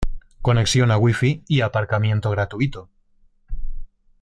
[0.41, 2.89] Conexión a WiFi y aparcamiento gratuito.